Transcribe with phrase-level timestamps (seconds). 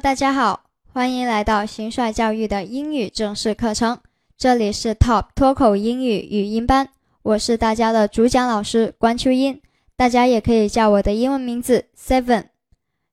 [0.00, 4.00] 大家好，欢迎来到新帅教育的英语正式课程。
[4.36, 6.88] 这里是 Top 脱口英语语音班，
[7.22, 9.62] 我是大家的主讲老师关秋英，
[9.96, 12.46] 大家也可以叫我的英文名字 Seven。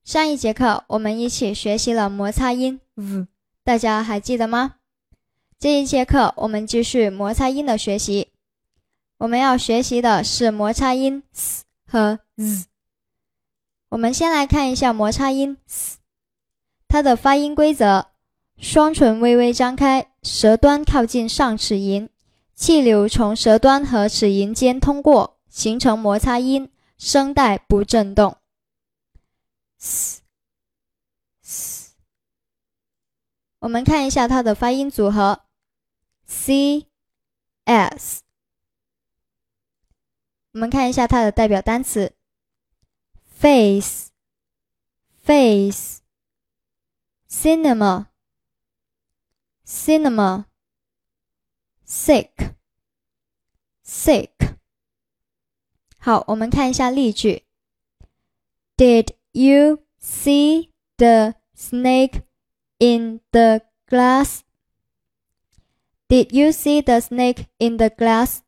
[0.04, 3.28] 上一节课我们一起学习了摩擦音 v，
[3.64, 4.76] 大家还记得吗？
[5.60, 8.30] 这一节课我们继续摩擦音的学习，
[9.20, 12.66] 我们要学习的是摩擦音 s 和 z。
[13.90, 16.00] 我们先来看一下摩擦音 s，
[16.92, 18.08] 它的发音规则：
[18.58, 22.10] 双唇微微张开，舌端靠近上齿龈，
[22.54, 28.36] 气流从舌端和齿龈间通过，形成摩擦音，声带不振动。
[29.80, 30.22] s
[31.42, 31.94] s，
[33.60, 35.44] 我们看一下它的发音组合
[36.26, 36.88] ：c
[37.64, 38.22] s。
[40.52, 42.12] 我们看一下它的代表单词。
[43.40, 44.10] face,
[45.24, 46.02] face,
[47.31, 48.07] cinema,
[49.65, 50.47] cinema,
[51.87, 52.55] sick,
[53.85, 54.31] sick。
[55.99, 57.45] 好，我们看一下例句。
[58.77, 62.23] Did you see the snake
[62.79, 64.41] in the glass?
[66.09, 68.43] Did you see the snake in the glass?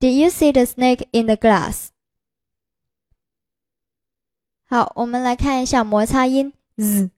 [0.00, 1.88] Did you see the snake in the glass?
[4.66, 7.10] 好，我们来看一下摩擦音 z，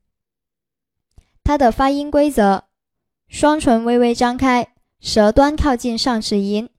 [1.50, 2.66] 它的发音规则：
[3.28, 6.70] 双唇微微张开，舌端靠近上齿龈，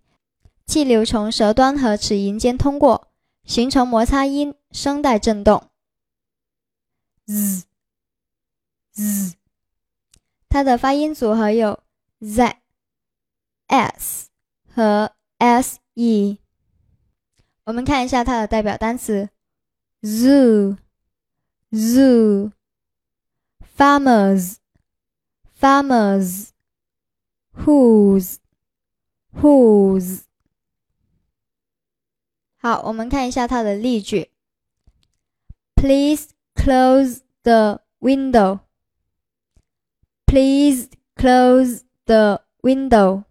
[0.65, 3.09] 气流从舌端和齿龈间通过，
[3.43, 5.71] 形成摩擦音，声带振动。
[7.27, 7.65] z
[8.93, 9.35] z，
[10.49, 11.83] 它的发音组合有
[12.21, 12.55] z、
[13.67, 14.29] s
[14.73, 16.39] 和 s e。
[17.65, 19.31] 我们看一下它的代表单词。
[20.03, 20.77] zoo,
[21.73, 22.53] zoo,
[23.77, 24.59] farmers,
[25.60, 26.50] farmers,
[27.66, 28.38] whose,
[29.42, 30.22] whose。
[32.58, 34.32] 好，我们看一下它的例句。
[35.76, 38.60] Please close the window.
[40.26, 43.24] Please close the window.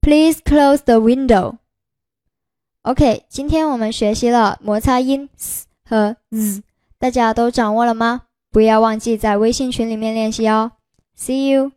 [0.00, 1.58] Please close the window.
[2.82, 6.62] OK，今天我们学习了摩擦音 s 和 z，
[6.98, 8.22] 大家都掌握了吗？
[8.50, 10.72] 不要忘记在微信群里面练习哦。
[11.15, 11.75] See you。